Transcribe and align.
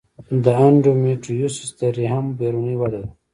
د 0.43 0.45
انډومیټریوسس 0.65 1.69
د 1.79 1.81
رحم 1.97 2.25
بیروني 2.37 2.75
وده 2.81 2.99
ده. 3.03 3.09